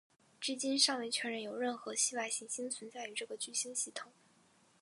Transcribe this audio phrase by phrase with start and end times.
[0.39, 4.11] 至今尚未确认有任何系外行星存在于这个聚星系统。